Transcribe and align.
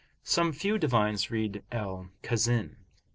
Some 0.23 0.51
few 0.51 0.79
divines 0.79 1.29
read 1.29 1.61
Al 1.71 2.09
Khazin. 2.23 2.77